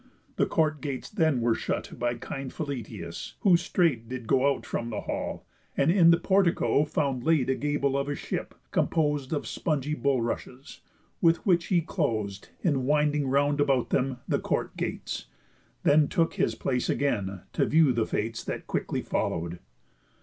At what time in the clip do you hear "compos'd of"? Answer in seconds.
8.71-9.45